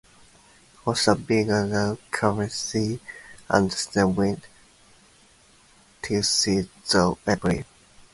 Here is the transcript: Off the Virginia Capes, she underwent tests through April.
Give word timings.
Off 0.87 1.05
the 1.05 1.13
Virginia 1.13 1.95
Capes, 2.11 2.71
she 2.71 2.99
underwent 3.51 4.45
tests 6.01 6.43
through 6.43 7.19
April. 7.27 7.63